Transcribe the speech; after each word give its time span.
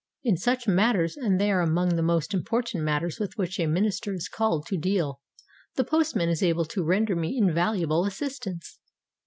In 0.23 0.35
such 0.35 0.67
matters 0.67 1.15
and 1.15 1.39
they 1.39 1.51
are 1.51 1.61
among 1.61 1.95
the 1.95 2.01
most 2.01 2.33
important 2.33 2.83
matters 2.83 3.19
with 3.19 3.37
which 3.37 3.59
a 3.59 3.67
minister 3.67 4.11
is 4.11 4.27
called 4.27 4.65
to 4.65 4.75
deal 4.75 5.21
the 5.75 5.83
postman 5.83 6.27
is 6.27 6.41
able 6.41 6.65
to 6.65 6.83
render 6.83 7.15
me 7.15 7.37
invaluable 7.37 8.05
assistance. 8.05 8.79